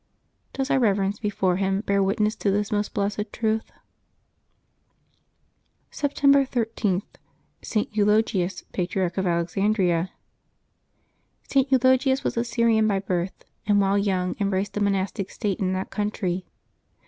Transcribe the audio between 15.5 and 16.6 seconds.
in that country.